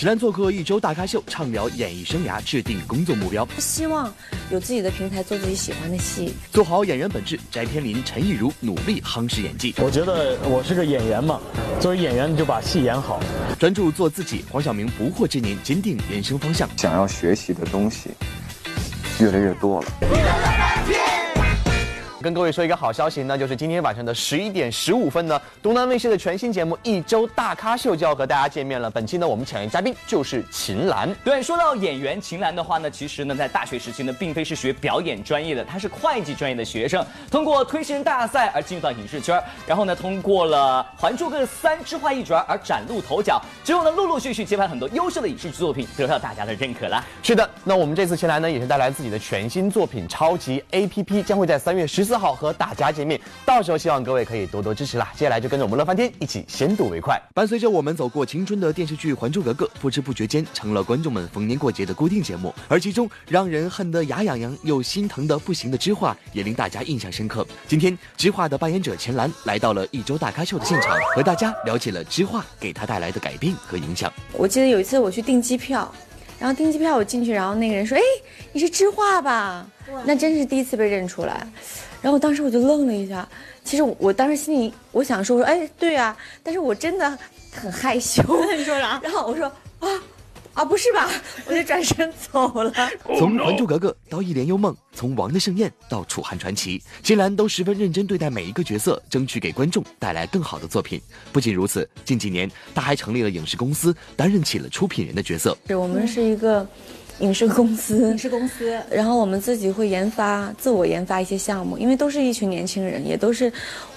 [0.00, 3.46] 秦岚做客一周大咖秀，畅聊演艺生涯，制定工作目标。
[3.58, 4.10] 希望
[4.50, 7.38] 有自己的平台，做自己喜欢的戏，做好演员本质。
[7.50, 9.74] 翟天临、陈亦儒努力夯实演技。
[9.76, 11.38] 我觉得我是个演员嘛，
[11.78, 13.20] 作为演员就把戏演好，
[13.58, 14.42] 专注做自己。
[14.50, 18.08] 黄晓明不惑之年，坚定人生方向，想要学习的东西
[19.18, 19.92] 越来越多了。
[22.22, 28.90] 跟各位说一个好消息，呢就是今天晚上的十一点十五分呢，东南卫视的全新节目《一周大咖秀》就要和大家见面了。
[28.90, 31.08] 本期呢，我们抢约嘉宾就是秦岚。
[31.24, 47.02] 对，说到演员秦岚的话呢，其实呢，在大学时期呢，并非是学表演专业的，她是会计专业的学生，通过推新人大赛而进入到影视圈，然后呢，通过了《还珠格格三》《之画一转》而崭露头角，之后呢，陆陆续续接拍很多优秀的影视剧作品，得到大家的认可了。
[47.22, 52.09] 是的，那我们这次秦岚呢，也是带来自己的全新作品《超级 A P P》，将会在三月十。
[52.10, 55.12] 四号和大家见面，到时候希望各位可以多多支持啦。
[55.14, 57.16] 接下来就跟着我们乐翻天一起先睹为快。
[57.32, 62.52] 伴随着我们走过青春的电视剧《还珠格格》，不知不觉间成了观众们逢年过节的固定节目。
[62.66, 67.46] 而其中让人恨得牙痒痒又心疼的不行的知画，也令大家印象深刻。
[67.68, 74.12] 今天知画的扮演者钱岚来到了一周大咖秀的现场，和大家了解了知画给他带来的改变和影响。
[74.32, 75.94] 我记得有一次我去订机票，
[76.40, 78.02] 然后订机票我进去，然后那个人说：“哎，
[78.52, 79.64] 你是知画吧？”
[80.04, 81.46] 那真是第一次被认出来。
[82.00, 83.28] 然后当时我就愣了一下，
[83.62, 87.18] 其实我当时心里我想说说，哎，对啊，但是我真的
[87.52, 88.22] 很害羞。
[88.56, 88.98] 你说啥？
[89.04, 89.44] 然后我说
[89.80, 89.88] 啊
[90.54, 91.08] 啊，不是吧？
[91.46, 92.72] 我就转身走了。
[93.18, 101.00] 从《还珠格格》到《一帘幽梦》，从《王的盛宴》到《楚汉传奇》，金兰都十分认真对待每一个角色，争取给观众带来更好的作品。
[101.32, 105.56] 不仅如此，近几年他还成立了影视公司，担任起了出品人的角色。
[105.68, 106.66] 我们是一个。
[107.20, 113.52] 影视公司，影视公司，然后我们自己会研发、自我研发一些项目，因为都是一群年轻人，也都是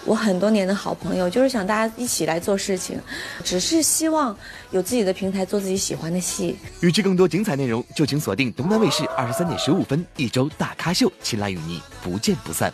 [0.05, 2.99] 我很多年的好朋友，就是想大家一起来做事情，
[3.43, 4.35] 只是希望
[4.71, 6.57] 有自己的平台做自己喜欢的戏。
[6.81, 12.73] 预知更多精彩内容，就请锁定东南卫视二十三点十五分一周大咖秀，秦岚与你不见不散。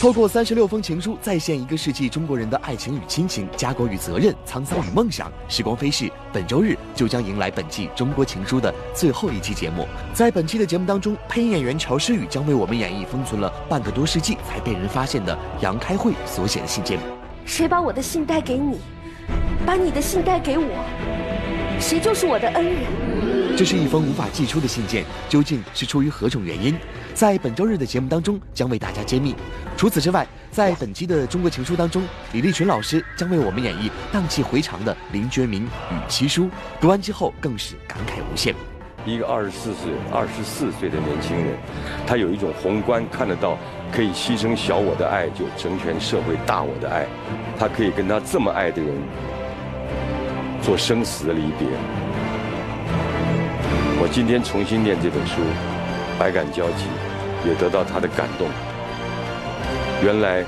[0.00, 5.30] 透过三十六封情书，再现一个世纪中国人的爱情与亲情、家国与责任、沧桑与梦想。
[5.48, 9.86] 时光飞逝，本周日就将迎来本季《中国情书》的最后一期节目。
[10.14, 17.00] 在本期的节目当中，配音演员乔诗雨将为我们演绎封存了半个多世纪才被人发现的杨开慧所写的信件。
[17.44, 18.78] 谁把我的信带给你，
[19.66, 20.68] 把你的信带给我，
[21.80, 23.56] 谁就是我的恩人。
[23.56, 26.76] 这是一封无法寄出的信件，究竟是出于何种原因？
[27.12, 29.34] 在本周日的节目当中将为大家揭秘。
[29.76, 36.48] 除此之外，在本期的《中国情书》当中，李立群老师将为我们演绎荡气回肠的林觉民与七叔。
[36.80, 38.54] 读完之后更是感慨无限。
[39.06, 41.56] 一个二十四岁、二十四岁的年轻人，
[42.06, 43.56] 他有一种宏观看得到，
[43.90, 47.06] 可以牺牲小我的爱，就成全社会大我的爱。
[47.58, 48.94] 他可以跟他这么爱的人
[50.62, 51.66] 做生死的离别。
[54.02, 55.40] 我今天重新念这本书，
[56.18, 56.84] 百感交集，
[57.46, 58.48] 也得到他的感动。
[60.02, 60.44] 原来，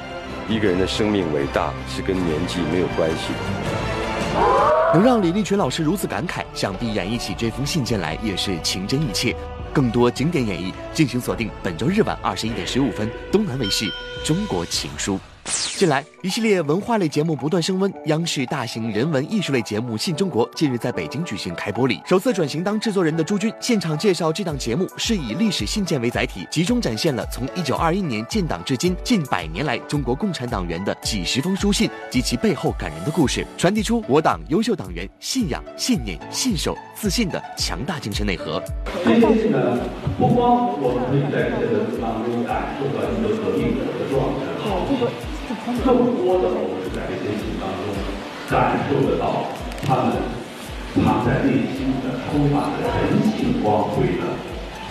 [0.48, 4.81] 一个人的生命伟大是跟年纪没有关系的。
[4.94, 9.34] 能让李立群老师如此感慨，想必演绎起这封信件来也是情真意切。
[9.72, 13.86] 更多经典演绎，敬请锁定本周日晚二十一点十五分，东南卫视
[14.22, 15.14] 《中国情书》。
[15.44, 17.92] 近来，一系列文化类节目不断升温。
[18.06, 38.62] 央视大型人文艺术类节目《信中国》近日在北京举行开播礼，首次转型当制作人的朱军现场介绍这档节目是以历史信件为载体，集中展现了从一九二一年建党至今近百年来中国共产党员的几十封书信及其背后感人的故事，传递出我党优秀党员信仰、信念、信守、自信的强大精神内核。
[39.04, 39.78] 这件事呢，
[40.16, 43.61] 不光我们可以在这个当中感受到一个革命。
[45.84, 47.94] 更多的，我们在这些当中
[48.48, 49.46] 感受得到
[49.82, 50.16] 他们
[50.94, 54.22] 藏在内心的充满了人性光辉的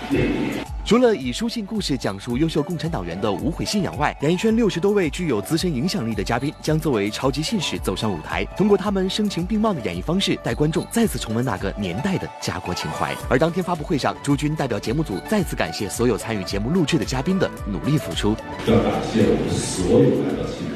[0.09, 0.65] 那一面。
[0.83, 13.15] 除了以书信故事讲述优秀共产党员的无悔信仰外，演艺圈六十多位具有资深影响力的嘉宾将作为超级信使走上舞台，通过他们声情并茂的演绎方式，带观众再次重温那个年代的家国情怀。
[13.29, 18.35] 而当天发布会上，朱军代表节目组再次感谢所有参与节目录制的嘉宾的努力付出。
[18.67, 20.67] 要感谢我们所有来到新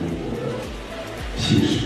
[1.46, 1.86] 气势，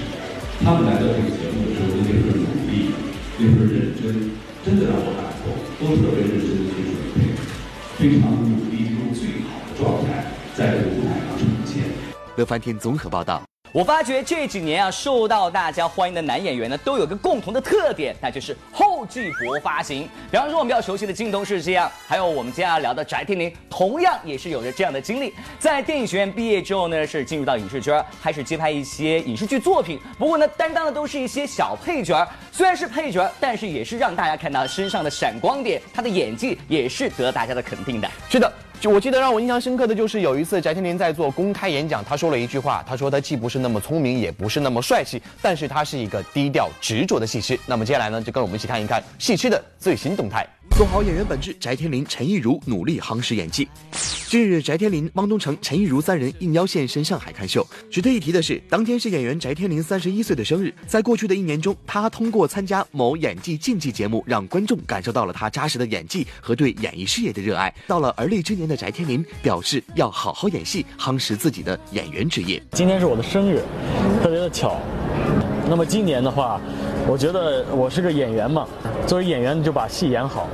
[0.64, 2.96] 他们来到这个节目的时候那份努力，
[3.38, 4.32] 那份认真，
[4.64, 5.52] 真的让我感动，
[5.84, 7.36] 都特别认真的去准备。
[7.98, 10.24] 非常努力，用最好的状态
[10.56, 11.84] 在舞台上呈现。
[12.38, 13.44] 乐翻天综合报道。
[13.74, 18.56] 我发觉这几年啊，受到大家欢迎的男演员呢，都有个共同的特点，那就是
[19.00, 20.10] 厚积薄发行。
[20.30, 25.34] 比方说我们比较熟悉的靳东是这样，还有我们接下来聊的翟天临，同样也是有着这样的经历。
[25.58, 29.98] 在电影学院毕业之后呢，是进入到影视圈，开始接拍一些影视剧作品。
[30.18, 35.82] 不过呢，担当的都是一些小配角，虽然是配角，但是也是让大家看到身上的闪光点。
[35.94, 38.12] 他的演技也是得大家的肯定的。
[38.30, 38.52] 是的。
[38.80, 47.60] 就我记得让我印象深刻的就是有一次翟天临在做公开演讲，他说了一句话，他说他既不是那么聪明，也不是那么帅气，但是他是一个低调执着的戏痴。
[47.66, 50.48] 那么接下来呢，就跟我们一起看一看戏痴的最新动态。
[50.78, 53.68] 做好演员本质，翟天临、陈亦儒努力夯实演技。
[54.30, 57.66] 近日，翟天临、汪东城、陈亦儒三人应邀现身上海看秀。
[57.92, 60.74] 值得一提的是，当天是演员翟天临三十一岁的生日。
[60.88, 67.74] 在过去的一年中，他通过参加某演技竞技节目，让观众感受到了他扎实的演技和对演艺事业的热爱。
[67.88, 72.62] 到了而立之年的翟天临表示要好好演戏，夯实自己的演员职业。
[72.72, 73.62] 今天是我的生日，
[74.24, 74.78] 特别的巧。
[75.68, 76.62] 那么今年的话，
[77.08, 78.68] 我觉得我是个演员嘛，
[79.06, 80.48] 作为演员就把戏演好，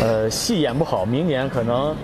[0.00, 1.94] 呃，戏演不好，明年可能。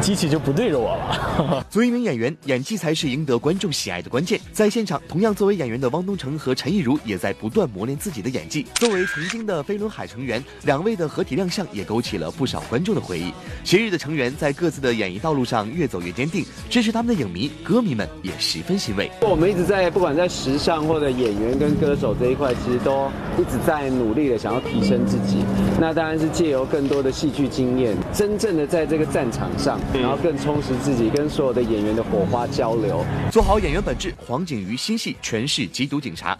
[0.00, 1.64] 机器就不对着我了。
[1.70, 4.40] 作为一名演员，演技才是赢得观众喜爱的关键。
[4.52, 8.66] 在现场，同样作为演员的汪东城和陈亦儒也在不断磨练自己的演技。
[8.74, 13.32] 作为曾经的飞轮海成员，两位的合体亮相也勾起了不少观众的回忆。
[13.62, 19.10] 昔日的成员在各自的演艺道路上越走越坚定，支持他们的影迷、歌迷们也十分欣慰。
[19.20, 25.44] 我们一直在不管在时尚或者演员跟歌手这一块，其实都一直在努力的想要提升自己。
[25.78, 29.78] 那当然是借由更多的戏剧经验，真正的在这个战场上。
[29.92, 34.14] 然后更充实自己，跟所有的演员的火花交流，做好演员本质。
[34.24, 36.38] 黄景瑜新戏诠释缉毒警察。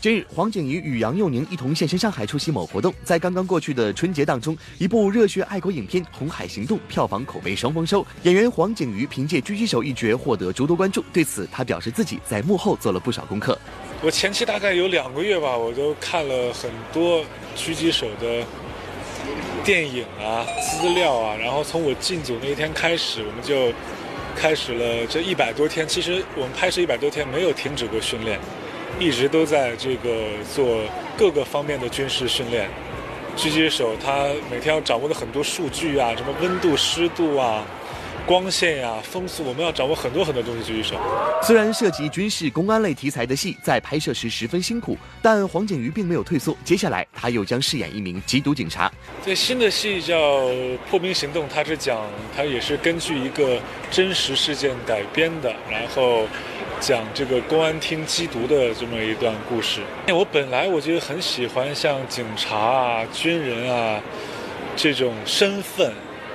[0.00, 2.94] 近日，黄景瑜与杨佑宁一同现身上海出席某活动。
[3.02, 8.06] 在刚刚过去的春节档中，一部热血爱国影片《红海行动》票房口碑双丰收。
[8.22, 11.02] 演员黄景瑜凭借狙击手一角获得诸多关注。
[11.12, 13.58] 对此，他表示自己在幕后做了不少功课。
[14.00, 17.24] 我前期大概有两个月吧，我都看了很多
[17.56, 18.44] 狙击手的。
[19.64, 23.72] 电影啊，资料啊，然后从我进组那一天开始，我们就
[24.34, 25.86] 开始了这一百多天。
[25.86, 28.38] 其实我们拍摄一百多天没有停止过训练，
[28.98, 30.80] 一直都在这个做
[31.16, 32.68] 各个方面的军事训练。
[33.36, 37.64] 狙击手他每天要掌握的很多数据啊，什么温度、湿度啊。
[38.28, 40.70] 光线呀，风速，我们要掌握很多很多东西。
[40.70, 40.96] 狙击手
[41.42, 46.54] 虽然涉及军事、公安类题材的戏，在拍摄时十分辛苦，但黄景瑜并没有退缩。
[46.62, 48.92] 接下来，他又将饰演一名缉毒警察。
[49.24, 50.42] 这新的戏叫
[50.90, 52.04] 《破冰行动》，它是讲，
[52.36, 53.58] 它也是根据一个
[53.90, 56.26] 真实事件改编的，然后
[56.80, 59.80] 讲这个公安厅缉毒的这么一段故事。
[60.08, 63.98] 我本来我觉得很喜欢像警察啊、军人啊
[64.76, 65.90] 这种身份。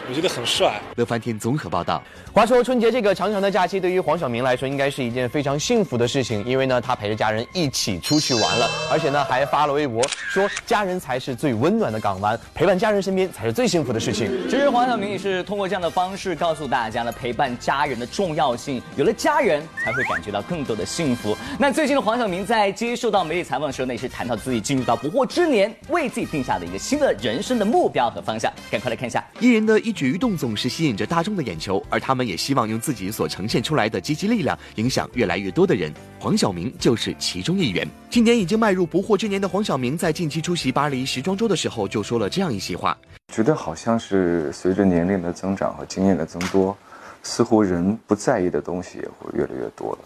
[0.09, 0.81] 我觉得很帅。
[0.95, 2.01] 乐翻天综合报道。
[2.33, 14.29] 话说春节这个长长的假期，对于黄晓明来说，应该是一件非常幸福的事情，因为呢，他陪着家人一起出去玩了，而且呢，还发了微博说，家人才是最温暖的港湾，陪伴家人身边才是最幸福的事情。
[14.49, 21.37] 其实黄晓明也是通过这样的方式告诉大家了，陪伴家人的重要性，有了家人才会感觉到更多的幸福。
[21.57, 28.51] 那最近的黄晓明在接受到媒体采访的时候呢，也是谈到自己进入到不惑之年，为自己定下的一个新的人生的目标和方向。
[28.71, 35.93] 赶快来看一下艺人的一举一动，总是吸引着大众的眼球，而他们也希望用自己所呈现出来的积极力量，影响越来越多的人。
[36.19, 37.87] 黄晓明就是其中一员。
[38.09, 42.97] 今年已经迈入不惑之年的黄晓明，在近期出席巴黎时装周的时候，就说了这样一席话：
[43.33, 46.75] 觉得好像是随着年龄的增长和经验的增多，
[47.21, 49.99] 似乎人不在意的东西也会越来越多了。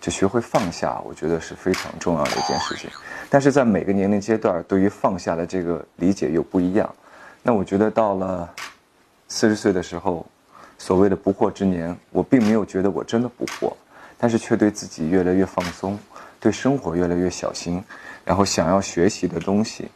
[0.00, 2.90] 就学会放下，我觉得是非常重要的一件事情。
[3.30, 6.94] 但是在每个年龄阶段，对于放下的这个理解又不一样。
[7.42, 8.48] 那我觉得到了
[9.28, 10.26] 四十岁的时候。
[10.76, 13.72] 所谓的不惑之年，我并没有觉得我真的不惑，
[14.18, 15.96] 但是却对自己越来越放松，
[16.40, 17.82] 对生活越来越小心，
[18.24, 19.88] 然后想要学习的东西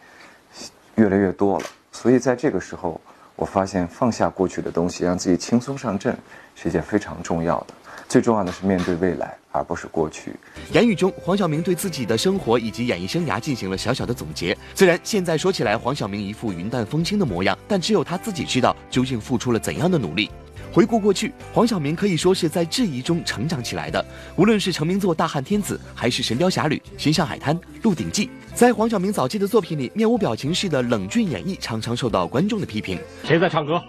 [0.94, 1.66] 越来越多了。
[1.90, 2.98] 所以在这个时候，
[3.34, 6.16] 我发现放下过去的东西，让自己轻松上阵，
[6.54, 7.74] 是一件非常重要的。
[8.08, 10.32] 最重要的是面对未来，而不是过去。
[10.72, 14.56] 言语中，黄晓明对自己的生活以及演艺生涯进行了小小的总结。
[14.74, 20.30] 虽然现在说起来，黄晓明一副云淡风轻的模样，但只有他自己知道究竟付出了怎样的努力。
[20.70, 24.04] 回顾过去，黄晓明可以说是在质疑中成长起来的。
[24.36, 32.98] 无论是成名作《大汉天子》，还是《神雕侠侣》《新上海滩》《鹿鼎记》，在黄晓明早期的作品里，面无表情式的冷峻演绎常常受到观众的批评。
[33.24, 33.82] 谁在唱歌？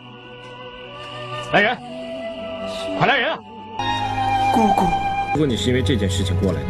[1.51, 1.77] 来人，
[2.97, 3.39] 快来人啊！
[4.53, 4.85] 姑姑，
[5.31, 6.67] 如果你是因为这件事情过来的，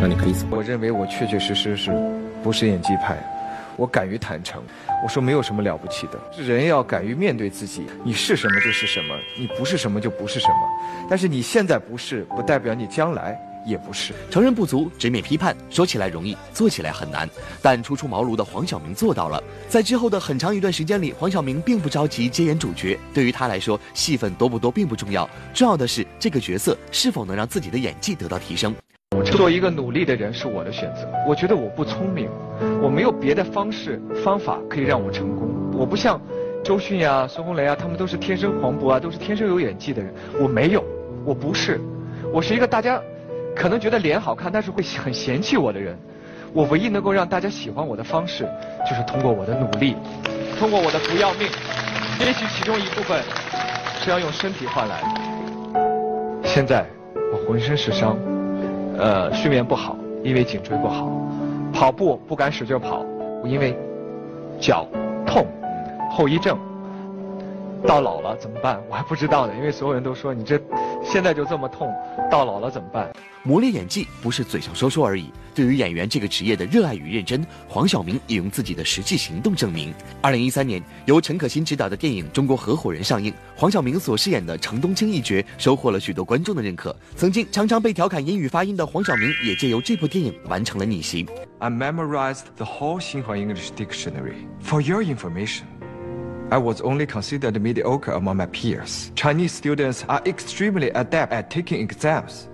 [0.00, 0.44] 那你可以走。
[0.50, 1.90] 我认为我确确实实是
[2.42, 3.16] 不是演技派。
[3.76, 4.62] 我敢于坦诚，
[5.02, 10.68] 我说没有什么了不起的，人要敢于面对自己，你是什么就是什么，你不是什么就不是什么。
[11.08, 14.12] 但是你现在不是，不代表你将来也不是。
[14.30, 17.28] 承认不足，直面批判，说起来容易，做起来很难。
[17.60, 19.42] 但初出茅庐的黄晓明做到了。
[19.68, 22.98] 在之后的很长一段时间里，黄晓明并不着急接演主角。
[23.14, 28.74] 对于他来说，戏份多不多并不重要，重要的是这个角色是否能让自己的演技得到提升。
[29.26, 31.06] 做一个努力的人是我的选择。
[31.28, 32.28] 我觉得我不聪明，
[32.82, 35.48] 我没有别的方式方法可以让我成功。
[35.72, 36.20] 我不像
[36.64, 40.12] 周迅呀、孙红雷啊，他们都是天生黄渤啊，都是天生有演技的人。
[40.40, 40.82] 我没有，
[41.24, 41.80] 我不是，
[42.32, 43.00] 我是一个大家。
[43.54, 45.96] 可能觉得脸好看，但是会很嫌弃我的人，
[46.52, 48.48] 我唯一能够让大家喜欢我的方式，
[48.88, 49.96] 就是通过我的努力，
[50.58, 51.48] 通过我的不要命。
[52.20, 53.22] 也许其中一部分
[54.02, 56.48] 是要用身体换来的。
[56.48, 56.84] 现在
[57.32, 58.16] 我浑身是伤，
[58.98, 61.10] 呃，睡眠不好，因为颈椎不好，
[61.72, 63.04] 跑步不敢使劲跑，
[63.44, 63.76] 因为
[64.60, 64.86] 脚
[65.26, 65.46] 痛，
[66.10, 66.58] 后遗症。
[67.86, 68.80] 到老了怎么办？
[68.88, 70.60] 我还不知道呢，因为所有人都说你这
[71.04, 71.92] 现在就这么痛，
[72.30, 73.12] 到老了怎么办？
[73.44, 75.32] 磨练演技不是嘴上说说而已。
[75.52, 79.92] 对于演员这个职业的热爱与认真，黄晓明也用自己的实际行动证明。
[80.20, 86.94] 二零一三年，由陈可辛执导的电影《中国合伙人》上映，黄晓明所饰演的程东青一角收获了许多观众的认可。
[87.16, 91.26] 曾经常常被调侃英语发音的黄晓明，也借由这部电影完成了逆袭。
[91.58, 95.64] I memorized the whole Xinhua English dictionary for your information.
[96.51, 99.11] I was only considered mediocre among my peers.
[99.15, 102.47] Chinese students are extremely adept at taking exams.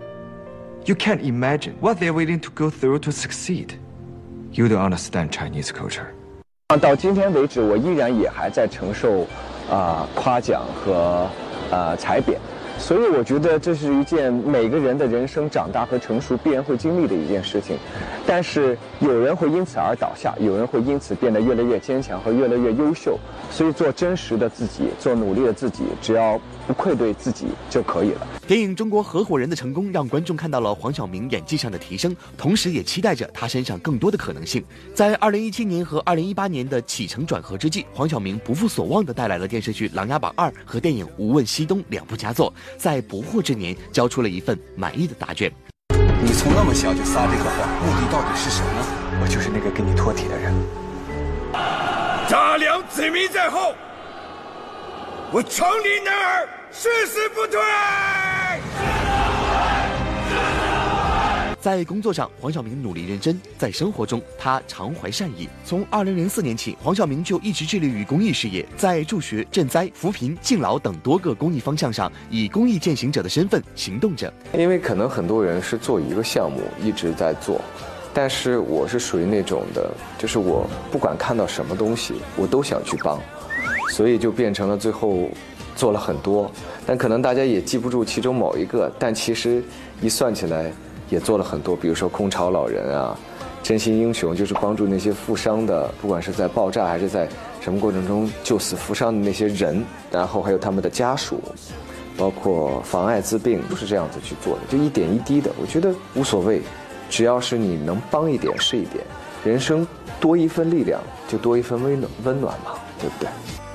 [0.86, 3.74] You can't imagine what they're willing to go through to succeed.
[4.52, 6.08] You don't understand Chinese culture.
[6.82, 9.22] 到今天为止，我依然也还在承受
[9.70, 11.30] 啊、呃、夸奖和
[11.70, 12.40] 呃踩贬。
[12.79, 17.77] 所以我觉得这是一件每个人的人生长大和成熟必然会经历的一件事情，
[18.27, 23.19] 但是有人会因此而倒下，有人会因此变得越来越坚强和越来越优秀。
[23.51, 28.27] 所以做真实的自己，做努力的自己，只要不愧对自己就可以了。
[28.47, 34.63] 电影《中国合伙人》的成功，让观众看到了黄晓明演技上的提升，同时也期待着他身上更多的可能性。
[34.95, 45.51] 在2017年和2018年的起承转合之际，黄晓明不负所望地带来了电视剧《琅琊榜二》和电影《无问西东》两部佳作，在不惑之年交出了一份满意的答卷。
[46.23, 48.69] 你从那么小就撒这个谎，目的到底是什么？
[49.23, 50.53] 我就是那个跟你托底的人。
[52.31, 53.73] 大梁子民在后，
[55.31, 57.61] 我城里男儿誓死不退。
[61.61, 65.47] 在工作上，黄晓明努力认真；在生活中，他常怀善意。
[65.67, 74.33] 从二零零四年起，黄晓明就一直致力于公益事业，在助学、赈灾、扶贫、敬老等多个公益方向上，以公益践行者的身份行动着。
[74.55, 77.61] 因为可能很多人是做一个项目一直在做。
[78.15, 83.21] 但是我是属于那种的，就是我不管看到什么东西，我都想去帮，
[83.89, 85.29] 所以就变成了最后
[85.75, 86.51] 做了很多，
[86.87, 89.63] 但可能大家也记不住其中某一个，但其实
[90.01, 90.71] 一算起来
[91.11, 93.19] 也做了很多，比如说空巢老人啊，
[93.63, 97.29] 真心英雄就是帮助那些负伤的，不管是在爆炸还是在
[97.61, 101.41] 什么过程中救死扶伤的那些人，然后还有他们的家属，
[102.17, 106.61] 包括防艾滋病，都是这样子去做的，就一点一滴的，我觉得无所谓。
[107.11, 109.03] 只要是你能帮一点是一点，
[109.43, 109.87] 人生
[110.21, 113.29] 多一份力量就多一份温暖温暖嘛，对不对？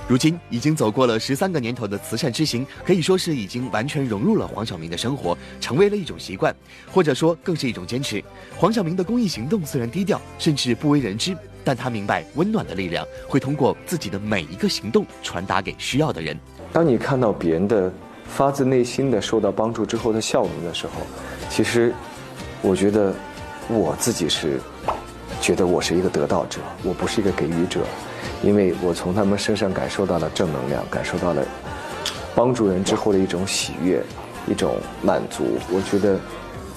[0.07, 6.55] 如今已经走过了十三个年头的慈善之行，可以说是已经完全融入了黄晓明的生活，成为了一种习惯，
[6.91, 8.23] 或者说更是一种坚持。
[8.57, 16.37] 黄晓明的公益行动虽然低调，甚至不为人知，但他明白温暖的力量会通过自己的每一个行动传达给需要的人。
[16.71, 17.91] 当你看到别人的
[18.27, 20.93] 发自内心的受到帮助之后的笑容的时候，
[21.49, 21.93] 其实。
[22.65, 23.13] 我觉得
[23.67, 24.57] 我自己是
[25.41, 27.81] 觉得我是一个得道者，我不是一个给予者，
[28.43, 31.43] 因为我从他们身上感受到了正能量，感受到了
[32.35, 34.03] 帮助人之后的一种喜悦，
[34.47, 35.57] 一种满足。
[35.71, 36.19] 我觉得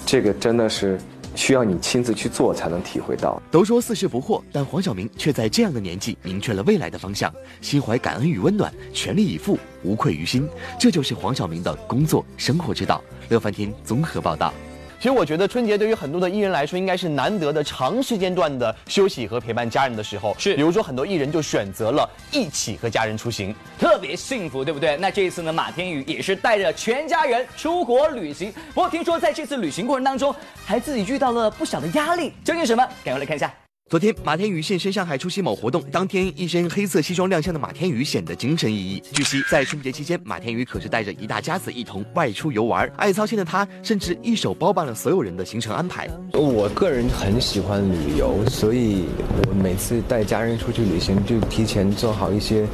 [0.07, 0.97] 这个真的是
[1.35, 3.43] 需要你亲自去做才能体会到。
[3.51, 10.49] 都说四十不惑，但黄晓明却在这样的年纪明确了未来的方向，心怀感恩与温暖，全力以赴，无愧于心。
[10.79, 13.03] 这就是黄晓明的工作生活之道。
[13.29, 14.53] 乐翻天综合报道。
[14.99, 20.35] 其实我觉得春节对于很多的艺人来说，应该是难得的长时间段的休息和陪伴家人的时候。
[20.39, 24.97] 是，比如说很多艺人就选择了一起和家人出行，特别幸福，对不对？
[24.97, 28.53] 那这一次呢，马天宇也是带着全家人出国旅行。
[28.75, 30.35] 不过听说在这次旅行过程当中，
[30.65, 32.83] 还自己遇到了不小的压力，究竟什么？
[33.05, 33.53] 赶快来看一下。
[33.89, 39.01] 昨天，马天宇现身上海出席某活动，当天一身黑色西装亮相的马天宇显得精神奕奕。
[39.13, 46.11] 据悉，在春节期间，马天宇可是带着一大家子一同外出游玩，爱操心的他甚至一手包办了所有人的行程安排。
[46.33, 49.05] 我个人很喜欢旅游，所以
[49.49, 52.67] 我每次带家人出去旅行，就提前做好一些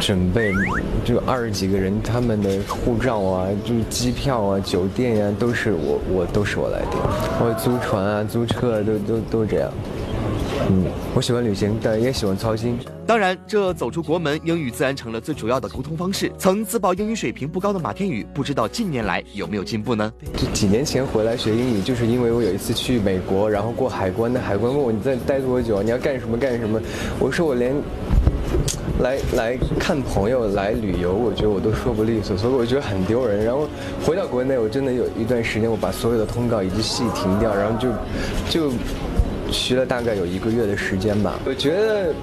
[0.00, 0.52] 准备，
[1.04, 6.98] 就二十几个人，他们的护照啊，就机票啊、酒店呀、都是我我都是我来订，
[7.38, 9.72] 我租船啊、租车啊，都都都这样。
[10.68, 12.78] 嗯，我喜欢旅行，但也喜欢操心。
[13.06, 16.30] 当然，这走出国门，英语自然成了最主要的沟通方式。
[16.38, 20.12] 曾自曝英语水平不高的马天宇，不知道近年来有没有进步呢？
[20.36, 26.80] 就几年前回来学英语，就是因为我有一次去美国，然后过海关，那海关问我你在待多久，你要干什么干什么，
[27.18, 27.74] 我说我连
[29.00, 33.44] 来来看朋友来旅游，我觉得我都说不利索，所以我觉得很丢人。
[33.44, 33.66] 然后
[34.04, 37.88] 回到国内，我真的有一段时间，我把所有的通告以及戏停掉，然后就
[38.48, 38.72] 就。
[39.50, 42.14] 学了大概有一个月的时间吧，我觉得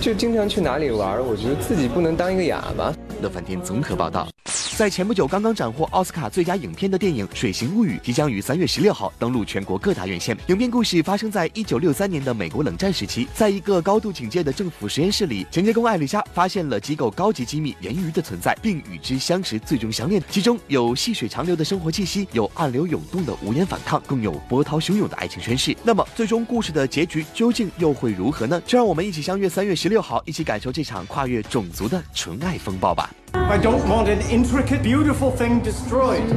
[0.00, 2.92] 就经常去哪里玩，我觉得自己不能当一个哑巴。
[3.22, 4.28] 乐翻天综合报道。
[4.76, 10.36] 在前不久刚刚斩获奥斯卡最佳影片的电影《水形物语》即将于三月十六号登陆全国各大院线。
[10.48, 20.22] 影片故事发生在一九六三年的美国冷战时期，在一个高度警戒的政府实验室里，清洁工艾丽莎发现了机构高级机密——人鱼的存在，并与之相识，最终相恋。
[20.28, 25.74] 其中有细水长流的生活气息，有暗流涌动的无言反抗，更有波涛汹涌的爱情宣誓。
[25.82, 28.60] 那么，最终故事的结局究竟又会如何呢？
[28.66, 33.10] 就让我们一起相约三月十六号，一起感受这场跨越种族的纯爱风暴吧。
[33.48, 36.28] I don't want an intricate, beautiful thing destroyed.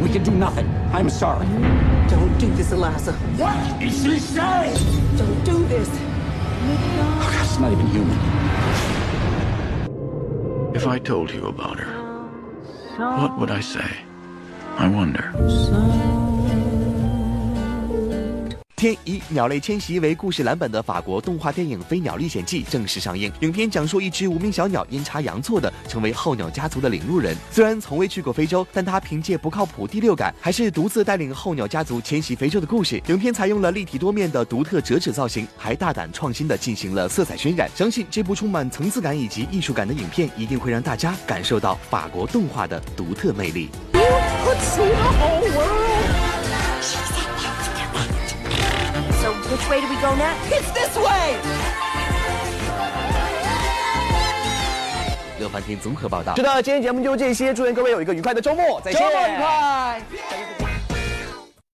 [0.00, 0.68] We can do nothing.
[0.92, 1.46] I'm sorry.
[2.08, 3.12] Don't do this, Eliza.
[3.12, 4.76] What is she saying?
[5.16, 5.88] Don't do this.
[5.90, 8.18] Oh, God, it's not even human.
[10.74, 11.92] If I told you about her,
[12.98, 13.96] what would I say?
[14.76, 15.32] I wonder.
[18.78, 23.32] 天以鸟类迁徙为故事蓝本的法国动画电影《飞鸟历险记》正式上映。
[23.40, 27.36] 影片讲述一只无名小鸟阴差阳错的成为候鸟家族的领路人。
[27.50, 33.02] 虽然从未去过非洲，但他凭借不靠谱第六感，还是独自带领候鸟家族迁徙非洲的故事。
[33.08, 37.68] 影片采用了立体多面的独特折纸造型，还大胆创新的进行了色彩渲染。
[37.74, 43.70] 相信这部充满层次感以及艺术感的影片，一定会让大家感受到法国动画的独特魅力。
[49.50, 50.34] Which way do we go now?
[50.50, 51.36] It's this way!
[55.40, 56.34] 乐翻天综合报道。
[56.36, 59.00] 是的，今天节目就这些，祝愿各位有一个愉快的周末，再见。
[59.00, 60.67] 周末愉快。